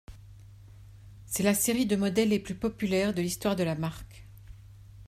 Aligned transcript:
C'est 1.27 1.43
la 1.43 1.53
série 1.53 1.85
de 1.85 1.95
modèles 1.95 2.29
les 2.29 2.39
plus 2.39 2.55
populaires 2.55 3.13
de 3.13 3.21
l'histoire 3.21 3.55
de 3.55 3.61
la 3.63 3.75
marque. 3.75 4.25